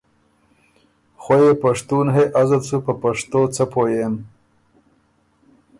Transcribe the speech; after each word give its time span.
خوئ 1.21 1.41
يې 1.45 1.51
پشتُون 1.61 2.07
هې 2.15 2.25
ازت 2.41 2.63
سُو 2.69 2.77
په 2.85 2.93
پشتو 3.01 3.41
څۀ 3.55 3.65
پوهئېم 3.71 4.15